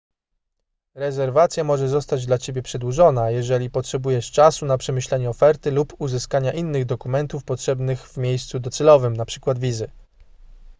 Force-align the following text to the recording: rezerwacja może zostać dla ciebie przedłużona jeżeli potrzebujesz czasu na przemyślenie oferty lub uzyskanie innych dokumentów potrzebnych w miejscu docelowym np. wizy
rezerwacja 0.95 1.63
może 1.63 1.87
zostać 1.87 2.25
dla 2.25 2.37
ciebie 2.37 2.61
przedłużona 2.61 3.31
jeżeli 3.31 3.69
potrzebujesz 3.69 4.31
czasu 4.31 4.65
na 4.65 4.77
przemyślenie 4.77 5.29
oferty 5.29 5.71
lub 5.71 6.01
uzyskanie 6.01 6.51
innych 6.53 6.85
dokumentów 6.85 7.43
potrzebnych 7.43 8.09
w 8.09 8.17
miejscu 8.17 8.59
docelowym 8.59 9.13
np. 9.13 9.53
wizy 9.57 9.89